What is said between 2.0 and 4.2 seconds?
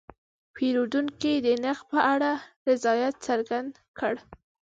اړه رضایت څرګند کړ.